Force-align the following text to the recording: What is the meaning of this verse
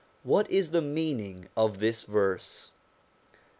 What 0.23 0.49
is 0.49 0.71
the 0.71 0.81
meaning 0.81 1.47
of 1.55 1.77
this 1.77 2.05
verse 2.05 2.71